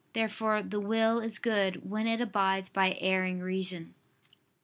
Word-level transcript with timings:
Therefore 0.13 0.63
the 0.63 0.79
will 0.79 1.19
is 1.19 1.37
good 1.37 1.87
when 1.87 2.07
it 2.07 2.19
abides 2.21 2.69
by 2.69 2.97
erring 2.99 3.39
reason. 3.39 3.93